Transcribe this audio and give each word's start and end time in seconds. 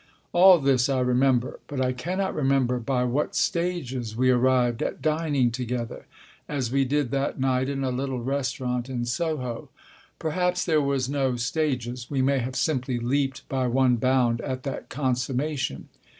All 0.33 0.57
this 0.57 0.89
I 0.89 0.99
remember. 1.01 1.59
But 1.67 1.79
I 1.79 1.93
cannot 1.93 2.33
remember 2.33 2.79
by 2.79 3.03
what 3.03 3.35
stages 3.35 4.15
we 4.17 4.31
arrived 4.31 4.81
at 4.81 4.99
dining 4.99 5.51
together, 5.51 6.07
as 6.49 6.71
we 6.71 6.85
did 6.85 7.11
that 7.11 7.39
night 7.39 7.69
in 7.69 7.83
a 7.83 7.91
little 7.91 8.19
restaurant 8.19 8.89
in 8.89 9.05
Soho. 9.05 9.69
Perhaps 10.17 10.65
there 10.65 10.81
were 10.81 10.97
no 11.07 11.35
stages; 11.35 12.09
we 12.09 12.23
may 12.23 12.39
have 12.39 12.55
simply 12.55 12.97
leaped 12.97 13.47
by 13.47 13.67
one 13.67 13.97
bound 13.97 14.41
at 14.41 14.63
that 14.63 14.89
consummation. 14.89 15.87